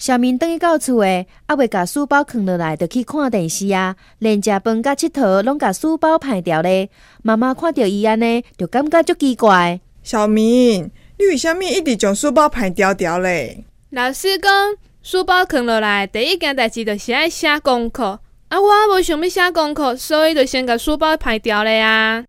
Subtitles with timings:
[0.00, 6.88] 小明等于到厝诶，还未甲书包放落来，就去看电视啊，连食饭甲佚佗拢甲书包排掉咧。
[7.22, 9.78] 妈妈看到伊安尼，就感觉足奇怪。
[10.02, 13.62] 小明，你为虾米一直将书包排掉掉咧？
[13.90, 14.50] 老师讲，
[15.02, 18.20] 书包放落来，第一件代志就是爱写功课。
[18.48, 22.24] 啊，我无想要写功课，所以就先甲书包排掉咧啊。